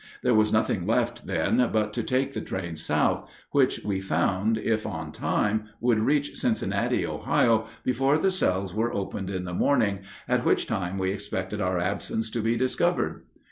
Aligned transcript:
There 0.23 0.33
was 0.33 0.51
nothing 0.51 0.87
left, 0.87 1.27
then, 1.27 1.69
but 1.71 1.93
to 1.93 2.01
take 2.01 2.33
the 2.33 2.41
train 2.41 2.75
south, 2.75 3.29
which 3.51 3.81
we 3.85 4.01
found, 4.01 4.57
if 4.57 4.87
on 4.87 5.11
time, 5.11 5.65
would 5.79 5.99
reach 5.99 6.35
Cincinnati, 6.35 7.05
Ohio, 7.05 7.67
before 7.83 8.17
the 8.17 8.31
cells 8.31 8.73
were 8.73 8.91
opened 8.91 9.29
in 9.29 9.45
the 9.45 9.53
morning, 9.53 9.99
at 10.27 10.43
which 10.43 10.65
time 10.65 10.97
we 10.97 11.11
expected 11.11 11.61
our 11.61 11.77
absence 11.77 12.31
to 12.31 12.41
be 12.41 12.57
discovered. 12.57 13.25